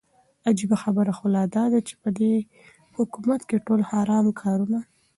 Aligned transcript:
عجيبه 0.47 0.75
خبره 0.83 1.11
خو 1.17 1.25
لا 1.35 1.43
داده 1.55 1.79
چې 1.87 1.93
په 2.01 2.09
دې 2.17 2.33
حكومت 2.97 3.41
كې 3.49 3.57
ټول 3.65 3.81
حرام 3.89 4.25
كارونه 4.41 4.79